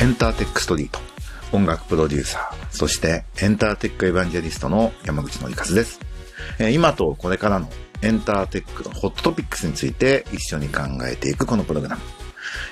[0.00, 0.98] エンターテックストリート。
[1.52, 2.66] 音楽プロデューサー。
[2.70, 6.00] そしてエンターテックエヴァンジェリストの山口のりかずです、
[6.58, 7.68] え今とこれからの
[8.02, 12.02] エンターテックのホットトピックスについて一緒に考えていくこのプログラム。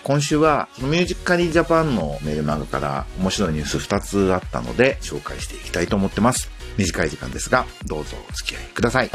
[0.05, 6.51] 今週はミュージカリージャパンのメールマガから面白いニュース2つあったので紹介していきたいと思ってます。
[6.79, 9.11] 短い時間ですがどうぞお付き合いください。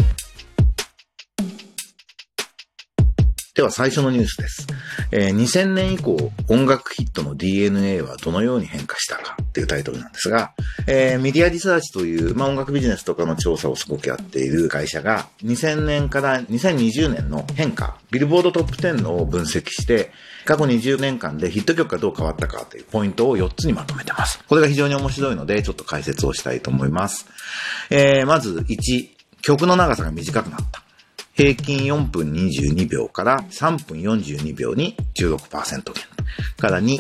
[3.54, 4.68] では最初のニュースです。
[5.12, 10.54] えー2000年以降、音楽ヒットの DNA はどのように変化したかっていうタイトルなんですが、
[10.88, 20.12] えーメディアリサーチという、まあ、音楽ビジネスとかの調査をすごくやっている会社が、2000年から2020年の変化、ビルボードトップ10を分析して、
[20.46, 24.42] 過去20年間でヒット曲がどう変わったかというポイントを4つにまとめてます。
[24.48, 27.28] これが非常に面白いので、ちょっと解説をしたいと思います。
[27.90, 29.10] えーまず1、
[29.42, 30.84] 曲の長さが短くなった。
[31.42, 36.04] 平均4分22秒から3分42秒に16%減。
[36.60, 37.00] から2、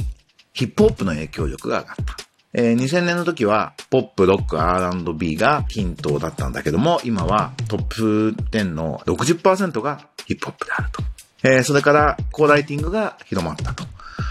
[0.52, 2.17] ヒップホップの影響力が上がった。
[2.55, 11.03] えー2000年の時は、ポップ、ロック、R&B が均等だったんだけども、今はトップ10の60%がヒップホップであると。
[11.44, 13.83] えーそれから、コーライティングが広まったと。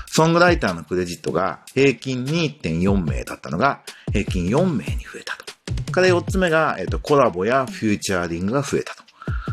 [0.06, 3.82] ソングライターのクレジットが平均2.4名だったのが
[4.12, 5.92] 平均4名に増えたと。
[5.92, 8.99] から4つ目が、えっ、と、コラボやフューチャーリングが増えたと。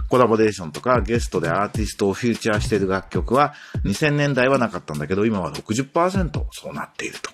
[0.09, 7.31] コラボレーションとかゲストでアーティストをフューチャーしている楽曲は2000年代はなかったんだけど今は60%そうなっていると。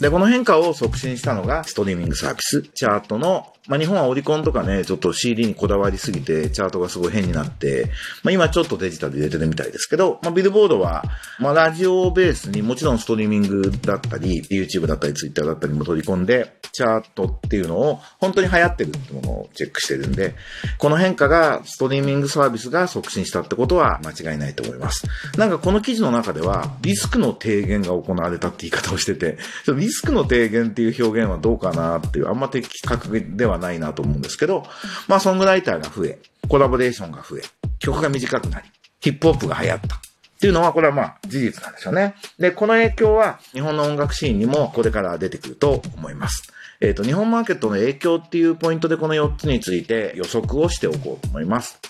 [0.00, 7.90] で、この変化を促進したのがストリーミングサービス、チャートの、まあ、日本はオリコンとかね、ちょっと CD にこだわりすぎてチャートがすごい変になって、
[8.22, 11.04] まあ、今ちょっとデジタルで入れてるみたいですけど、まあ、ビルボードは、
[11.38, 20.34] まあ、ラジオをベースにもちろんストリーミングだったり、YouTube だったり Twitter だったりも取り込んで、チャートっていうのを本当に流行ってるってものをチェックしてるんで、
[20.76, 25.06] この変化がストリーミングサービスが促進したってことは間違いないと思います。
[25.38, 34.66] なんかこの記事の中では、リスクの低減が行われたって言い方をしてて、ちょっとリスクの低減っていう表現はどうかなっていう、あんま的確ではないなと思うんですけど、
[35.08, 37.42] まあソングライターが増え、コラボレーションが増え、
[37.78, 38.68] 曲が短くなり、
[39.00, 40.05] ヒップホップが流行った。
[40.36, 42.14] っていうのは、これはまあ事実なんですよね。
[42.38, 46.52] で、この影響は日本の音楽シーンにもこれから出てくると思います。
[46.80, 51.80] えっ、と、日本マーケットの影響っていうポイントでこの4つについて予測をしておこうと思います。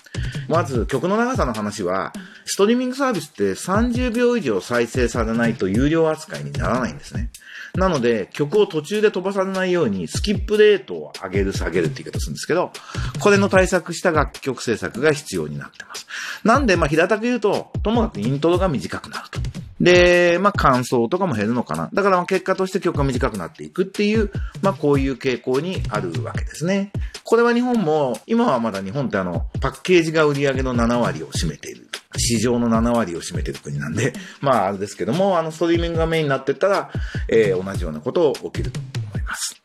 [0.47, 2.13] まず、曲の長さの話は、
[2.45, 7.29] ストリーミングサービスって30秒以上再生されないと有料扱いにならないんですね。
[7.75, 12.71] なので、曲を途中で飛ばされないように、スキップレートを上げる下げるって言い方するんですけど、
[13.19, 16.07] これの対策した楽曲制作が必要になってます。
[16.43, 19.39] なんで、まあ、平たく言うと、ともかくイントロが短くなると。
[19.87, 21.89] で、まあ、感想とかも減るのかな。
[21.93, 24.31] だから、ま結果として曲が短くなっていくっていう、
[24.61, 26.91] まあ、こういう傾向にあるわけですね。
[27.23, 31.87] これは日本も、今はまだ日本ってあの、パッケージが売り上げの7割を占めている。
[32.17, 36.91] 市場の7割を占めてる国なんで、まあ、あれですけども、あの、ストリーミングがメインになってったら、
[37.29, 39.61] えー同じようなことを起きると思います。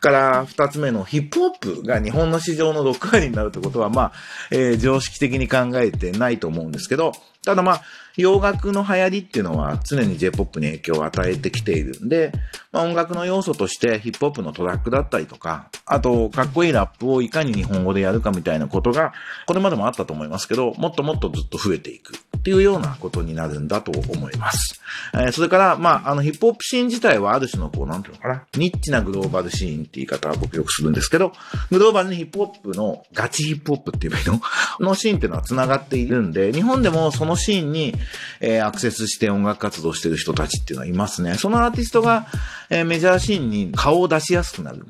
[0.00, 4.12] から、二つ目のヒップホップが日本の市場の6割になるってことは、まあ、
[4.50, 7.12] えー常識的に考えてないと思うんですけど、
[7.46, 7.82] ただまあ、
[8.16, 12.32] 洋楽の流行りっていうのは常に J-POP に影響を与えてきているんで、
[12.72, 19.12] まあ、音楽の要素としてヒップホップのトラックだったりとか、あと、かっこいいラップをいかに日本語でやるかみたいなことが、
[19.46, 24.80] これまでもあったと思いますけど、もっともっとずっと増えていくっていうようなことになるんだと思います。
[25.14, 31.32] えーそれから、まあ、あの、ヒップホップシーン自体はある種のこう、なんていうのかな、ニッチなグローバルシーンって言い方は僕よくするんですけど、
[31.70, 34.38] グローバルにヒップホップの、ガチヒップホップって言えばいい
[34.80, 37.94] ののシーンっていうのは繋がっているんで、日本でもそのシーンに、
[38.40, 41.34] えーアクセスして音楽活動してる人たちっていうのはいますね。
[41.34, 42.26] そのアーティストが、
[42.70, 44.86] えーメジャーシーンに顔を出しやすくなる。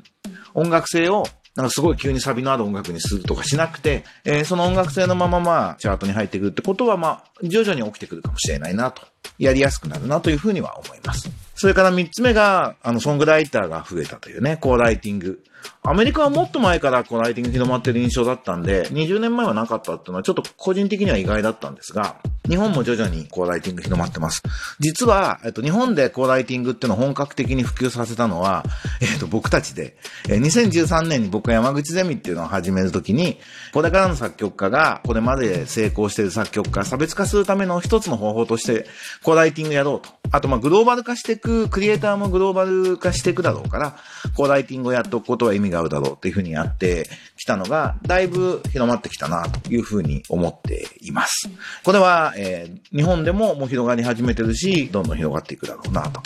[0.53, 1.25] 音楽性を、
[1.55, 9.01] なんかすごい急にサビのある音楽にするとかしなくて、えーその音楽性のまままあ、チャートに入ってくるってことはまあ、徐々に起きてくるかもしれないなと。
[9.37, 11.46] やりやすくなるなというふうには思います。
[11.57, 15.43] それから三つ目が、あの、ソングライターが増えたというね、コーライティング。
[15.81, 24.41] アメリカはもっと前からコーライティング広まってる印象だったんで、20年前はなかったっていうのはちょっと個人的には意外だったんですが、日本も徐々にコーライティング広まってます。
[24.79, 28.63] 実は、えっと、日本でコーライティングっていうのを本格的に普及させたのは、
[29.01, 29.97] えっと、僕たちで、
[30.29, 33.37] え2013年に僕が山口ゼミっていうのを始めるときに、
[33.73, 38.85] これからの作曲家が、これまで成功している作曲家、差別化するための一つの方法として、
[39.23, 40.09] コーライティングやろうと。
[40.31, 43.95] あと、まあ、グローバル化していくくクリエイターもグローバル化していくだろうから、
[44.35, 51.49] こうライティングをやっておくことは意味があるだろうっていうふうにやってきたのが、だいぶ広まってきたなというふうに思っています。
[51.85, 56.21] これは、えー、日本でももう広がり始めてるし、どんどん広がっていくだろうなと。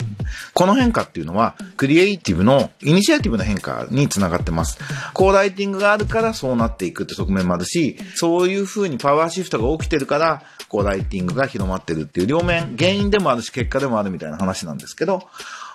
[0.54, 4.78] この変化っていうのは、クリエイティブのイニシアティブな変化につながってます。
[5.14, 10.42] こうライティングがあるからそうなっていくって側面もあるし、そういうふうにパワーシフトが起きてるから、
[10.72, 15.28] こうライティングが広まってるっていう両面、原因でもあるし結果でもあるみたいな話なんですけど、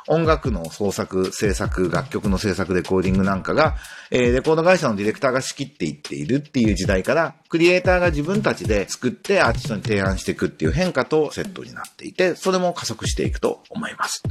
[0.07, 3.75] 音楽の創作、制作、楽曲の制作、レコーディングなんかが、
[4.09, 14.23] えー、レコード会社のディレクターが仕切っていっているっていう時代から、クリエイターが自分たちで作ってアーティストに提案していくっていう変化とセットになっていて、それも加速していくと思います。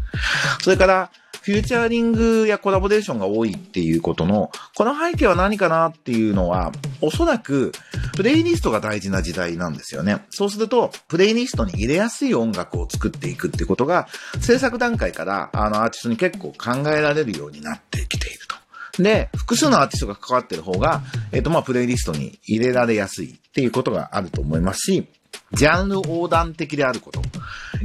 [0.62, 1.12] それから、
[1.46, 7.70] フューチャーリングやコラボレーションが多いっていうことの、この背景は何かなっていうのは、おそらく、
[8.16, 10.25] プレイリストが大事な時代なんですよね。
[10.31, 14.08] そうすると、プレイリストに入れやすい音楽を作っていくってことが、
[14.40, 18.40] 制作段階から、あの、アーティストに結構考えられるようになってきている
[18.96, 19.02] と。
[19.04, 25.06] で、複数のアーティストが関わってる方が、えっ、ー、と、まあ、プレイリストに入れられやすいっていうことがあると思いますし、
[25.52, 27.22] ジャンル横断的であること、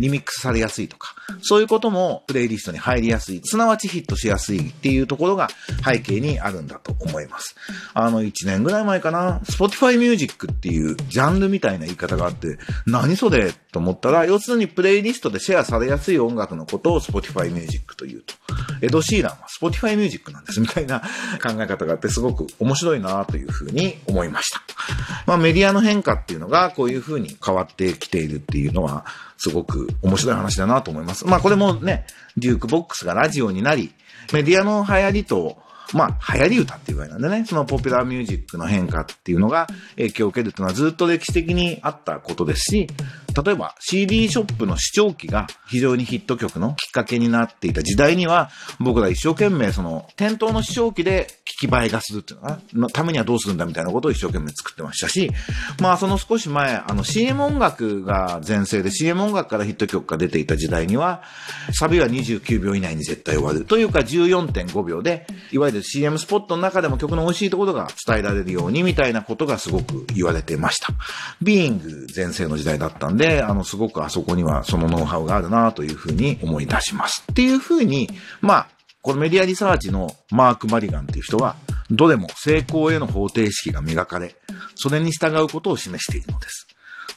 [0.01, 5.49] リミックスされやすいとか、そういうこともプレイリストに入りやすい、すなわちヒットしやすいっていうところが
[5.85, 7.55] 背景にあるんだと思います。
[7.93, 18.33] あの、1年ぐらい前かな、Spotify Music っていうジャンルみたいな言い方があって、何それと思ったら、要するにプレイリストでシェアされやすい音楽のことを Spotify Music というと。
[18.81, 21.01] エド・シーランは Spotify Music なんですみたいな
[21.41, 24.61] 考え方があってすごく面白いなというふうに思いました。
[25.25, 29.05] まあメディアの変化っていうのがこういうふうに変わってきているっていうのは
[29.41, 31.25] すごく面白い話だなと思います。
[31.25, 32.05] まあこれもね、
[32.37, 33.91] デュークボックスがラジオになり、
[34.33, 35.57] メディアの流行りと
[35.93, 42.87] まあ、流行り歌っていうぐらいなんでね、そのポピュラーミュージックの変化っていうのが影響を受けるっていうのはずっと歴史的にあったことですし、
[43.33, 48.49] 例えば CD ショップの視聴機が非常にヒット曲のきっかけになっていた時代には、
[48.79, 51.27] 僕ら一生懸命その店頭の視聴機で
[51.61, 55.31] 聞き映えがするっていうのかな、のためにはどうするんだみたいなことを一生懸命作ってましたし、
[55.79, 61.23] まあその少し前、あの CM 音楽が前世で CM 音楽からヒット曲が出ていた時代には、
[61.73, 70.93] サビは29秒以内に絶対終わるというか14.5秒で、いわゆる CM スポットの中でも曲の美味しいところが伝えられるようにみたいなことがすごく言われてました。
[71.41, 77.23] ビーイング前世の時代だったんで、であの、すごくあそこにはそのノウハウがあるなというふうに思い出します。
[77.31, 78.09] っていうふうに、
[78.41, 78.67] まあ、
[79.01, 81.55] このメディアリサーチのマーク・マリガンっていう人は、
[81.91, 84.35] どれも成功への方程式が磨かれ、
[84.75, 86.67] それに従うことを示しているのです。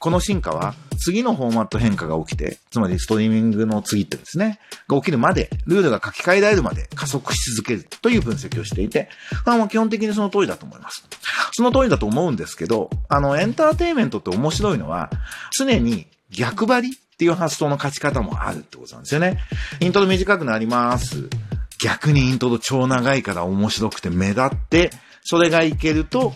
[0.05, 9.09] この進化は次のフォーマット変化が起きて、つまりストリーミングの次ってですね、が起きるまで、ルールが書き換えられるまで加速し続けるという分析をしていて、
[9.47, 11.09] まあもう基本的にその通りだと思います。
[11.53, 15.09] その通りだと思うんですけど、あの、エンターテイメントって面白いのは、
[15.59, 19.39] 常に逆張りっていう発想の勝ち方もあるってことなんですよね。
[19.81, 21.31] イントロ短くなります。
[21.81, 24.91] 逆にイントロ超長いから面白くて目立って、
[25.23, 26.35] それがいけると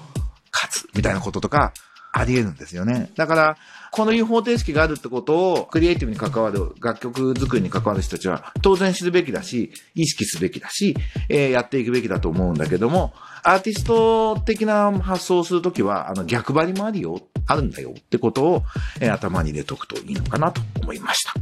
[0.54, 1.74] 勝つみたいなこととか、
[2.12, 3.10] あり得るんですよね。
[3.16, 3.56] だから、
[3.90, 10.96] このいう方程式があるってことを、クリエイティブに関わる、楽曲作りに関わる人たちは、当然知るべきだし、意識すべきだし、
[11.28, 13.12] えー、やっていくべきだと思うんだけども、
[13.42, 18.62] アーティスト的な発想をするときは、あの、逆張りもあるよ、あるんだよってことを、
[19.00, 21.34] えー、頭に入れとくといいのかなと思いました。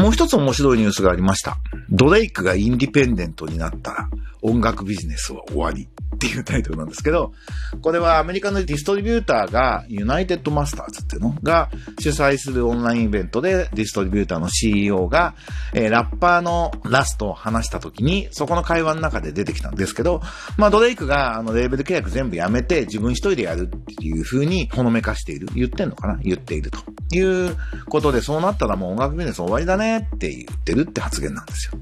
[0.00, 1.58] もう一つ面白いニュースがありました。
[1.90, 4.08] ドレイクがインディペンデントになったら、
[4.40, 5.88] 音楽ビジネスは終わり
[6.20, 7.32] っていうタイトルなんですけど、
[7.80, 15.34] これはアメリカのディストリビューターが、ユナイテッドマスターズっていうのが主催するオンラインイベントでディストリビューターの CEO が、
[15.72, 20.20] えー、ラッパーのラストを話した時に、そこの会話の中で出てきたんですけど、
[20.58, 25.48] まあドレイクがあのレーベル契約全部やめて自分一人でやるっていう風にほのめかしている。
[25.54, 26.18] 言ってんのかな？
[26.22, 26.78] 言っていると
[27.16, 27.56] いう
[27.88, 31.80] ことで、そうなったらもう音楽ビジネス終わりだねって言ってるって発言なんですよ。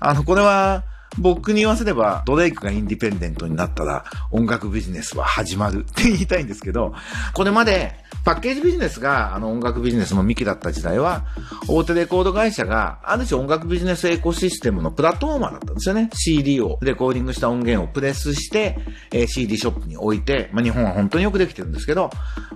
[0.00, 0.84] あの、これは、
[1.18, 6.94] 僕に言わせれば、ドレイクがインディペンデントになったら、音楽ビジネスは始まるって言いたいんですけど、
[7.34, 7.94] これまで、
[8.24, 11.26] パッケージビジネスが、あの、音楽ビジネスの幹だった時代は、
[11.68, 16.08] 大手レコード会社が、ある種音楽ビジネスエコシステムのプラットフォーマーだったんですよね。
[16.14, 18.78] CD を、レコーディングした音源をプレスして、
[19.12, 22.10] えー、CD ショップに置いて、まあ、日本は本当によくできてるんですけど、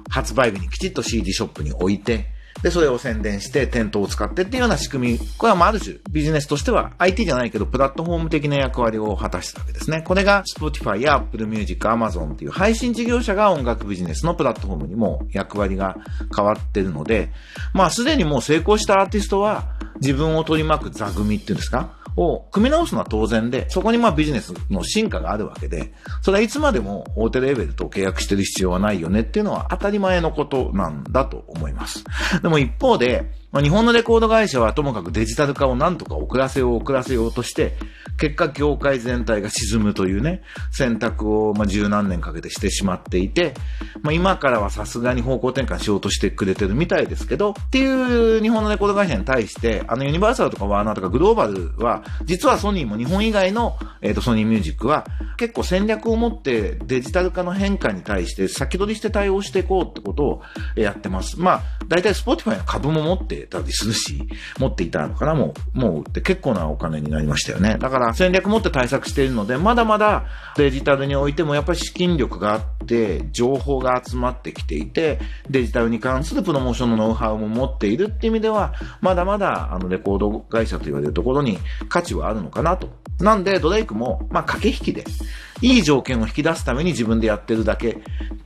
[0.09, 5.19] 発売日にきちっと CD ショップに置いて、で、それを宣伝して、店頭を使ってっていうような仕組み。
[5.39, 10.03] これはまあある種、ビジネスとしては IT じゃないけど、プラットフォーム的な役割を果たしたわけですね。
[10.03, 15.97] これが Spotify や Apple Music、Amazon っていう配信事業者が音楽ビジネスのプラットフォームにも役割が
[16.35, 17.31] 変わってるので、
[17.75, 19.69] まあすでにもう成功したアーティストは
[20.01, 21.98] 自分を取り巻く座組っていうんですか？
[22.19, 32.05] を組み直すのは当然で、そこにまあビジネスの進化があるわけで、それはいつまでも大手レベルと契約してる必要はないよねっていうのは当たり前のことなんだと思います。
[32.43, 37.77] でも一方で、まあ、日本のレコード会社はともかくデジタル化をなんとか遅らせよう遅らせようとして、
[38.19, 43.55] 結果業界全体が沈むというね、選択をまあ十何年かけてしてしまっていて、
[44.03, 55.07] まあ、今からはさすがに方向転換しようとしてくれてるみたいですけど、っていう日本のレコード会社に対して、あのユニバーサルとかワーナーとかグローバルは、実はソニーも日本以外の、え、ー、とソニーミュージックは
[55.39, 60.43] 結構戦略を持ってデジタル化の変化に対して先取りして対応していこうってことを
[60.77, 61.41] やってます。
[61.41, 64.27] まあ、大体 Spotify の株も持ってたりするし、
[64.59, 67.77] 持っていたのかな、も、もう結構なお金になりましたよね。
[67.79, 70.27] だから戦略持って対策しているので、まだまだ
[70.57, 82.89] デジタルにおいてもやっぱり資金力があって、情報が集まってきていて、デジタルに関するプロモーションのノウハウも持っているっていう意味では、まだまだあのレコード会社と言われるところに価値はあるのかなと。
[83.21, 85.05] なんで、ドレイクも、まあ、駆け引きで、
[85.61, 87.99] いい条件を引き出すために自分でやってるだけ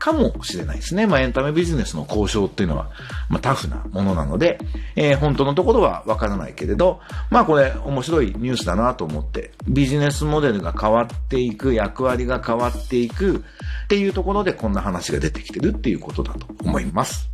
[0.02, 1.06] かもしれないですね。
[1.06, 2.90] まあ、エンタメビジネスの交渉っていうのは、
[3.28, 4.59] まあ、タフなものなので、
[4.97, 6.99] えー、本当のところはわからないけれど、
[7.30, 13.44] まあ、これ面白いニュースだなと思って、ビジネスモデルが変わっていく、役割が変わっていく
[13.85, 17.30] っていうところでこんな話が出てきてるっていうことだと思います。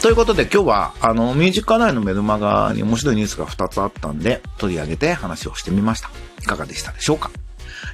[0.00, 6.10] ということで今日は、あの、ミュージックアナイのメルマガに面白いニュースが2つあったんで、取り上げて話をしてみました。
[6.42, 7.30] いかがでしたでしょうか？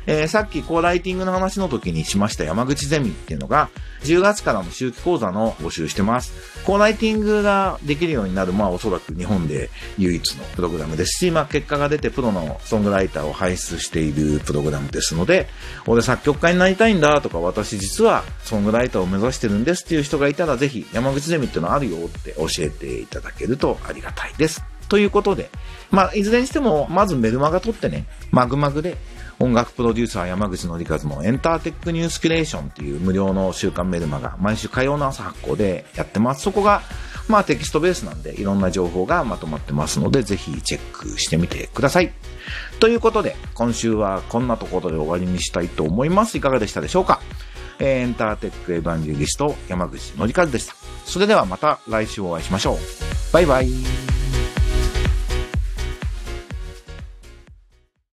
[0.07, 3.71] えー、さっきコーライティングの話の時にしました山口ゼミっていうのが、
[4.03, 6.33] 10月からの周期講座の募集してます。
[6.65, 15.49] コーライティングができるようになる、まあおそらく日本で唯一のプログラムですし、まあ結果が出てプロのソングライターを輩出しているプログラムですので、
[15.87, 24.63] 俺作曲家になりたいんだとか、私実はソングライターを目指してるんですっていう人がいたら、ぜひ山口ゼミっていうのあるよって教えていただけるとありがたいです。
[24.89, 25.51] ということで、
[25.91, 28.97] まあ、いずれにしても、まずメルマガ取ってね、マグマグで
[29.39, 36.43] 音楽プロデューサー山口のりかずのエンターテックニュースキュレーションっていう無料の週刊メルマガ、毎週火曜の朝発行でやってます。
[36.43, 36.83] そこが、
[37.29, 42.13] まあテキストベースなんでいろんな情報がまとまってますので、ぜひチェックしてみてください。
[42.81, 46.39] ということで、今週はこんなところで終わりにしたいと思います。
[46.39, 47.21] いかがでしたでしょうか？
[47.79, 50.75] エンターテックエヴァンジェリスト山口のりかずでした。
[51.05, 52.79] それではまた来週お会いしましょう。
[53.33, 54.06] バイバイ。